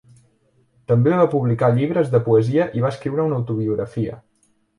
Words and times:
També 0.91 1.13
va 1.19 1.27
publicar 1.33 1.69
llibres 1.75 2.09
de 2.15 2.23
poesia 2.29 2.67
i 2.79 2.83
va 2.87 2.93
escriure 2.95 3.27
una 3.29 3.39
autobiografia. 3.43 4.19